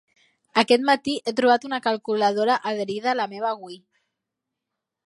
Aquest 0.61 0.85
matí 0.87 1.13
he 1.25 1.33
trobat 1.41 1.67
una 1.69 1.81
calculadora 1.89 2.57
adherida 2.73 3.13
a 3.13 3.17
la 3.21 3.31
meva 3.37 3.57
Wii. 3.63 3.81